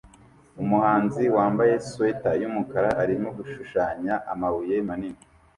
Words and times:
Umuhanzi 0.61 1.23
wambaye 1.35 1.73
swater 1.87 2.35
yumukara 2.41 2.89
arimo 3.03 3.29
gushushanya 3.37 4.13
amabuye 4.31 4.75
manini 4.87 5.21